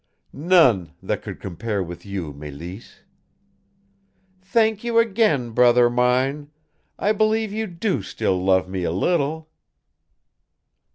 [0.33, 3.01] "None that could compare with you, Mélisse."
[4.41, 6.49] "Thank you again, brother mine!
[6.97, 9.51] I believe you DO still love me a little."